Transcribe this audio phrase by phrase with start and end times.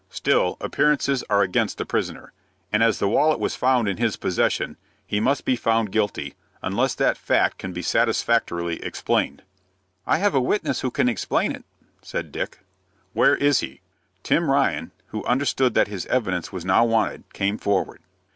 [0.09, 2.33] "Still, appearances are against the prisoner,
[2.73, 6.95] and as the wallet was found in his possession, he must be found guilty, unless
[6.95, 9.43] that fact can be satisfactorily explained."
[10.07, 11.65] "I have a witness who can explain it,"
[12.01, 12.61] said Dick.
[13.13, 13.81] "Where is he?"
[14.23, 18.01] Tim Ryan, who understood that his evidence was now wanted, came forward.